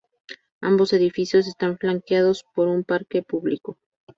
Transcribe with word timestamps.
Ambos 0.61 0.93
edificios 0.93 1.45
están 1.45 1.77
flanqueados 1.77 2.43
por 2.55 2.67
un 2.69 2.83
parque 2.83 3.21
público. 3.21 3.77